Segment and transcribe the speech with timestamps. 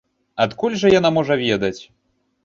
[0.45, 1.77] Адкуль жа яна можа ведаць?